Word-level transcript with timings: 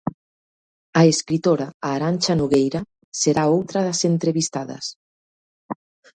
A 0.99 1.01
escritora 1.13 1.67
Arancha 1.93 2.33
Nogueira 2.39 2.81
será 3.21 3.43
outra 3.55 3.79
das 3.87 4.01
entrevistadas. 4.11 4.85